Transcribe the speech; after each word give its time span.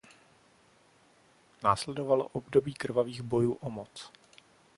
Následovalo 1.63 2.27
období 2.27 2.73
krvavých 2.73 3.21
bojů 3.21 3.53
o 3.53 3.69
moc. 3.69 4.11